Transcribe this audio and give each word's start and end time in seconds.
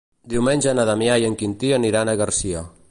Diumenge 0.33 0.73
na 0.79 0.85
Damià 0.91 1.19
i 1.25 1.29
en 1.29 1.37
Quintí 1.43 1.73
aniran 1.81 2.13
a 2.15 2.19
Garcia. 2.25 2.69